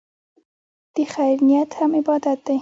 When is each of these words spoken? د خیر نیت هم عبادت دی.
د 0.95 0.97
خیر 1.13 1.37
نیت 1.47 1.71
هم 1.79 1.91
عبادت 1.99 2.39
دی. 2.47 2.57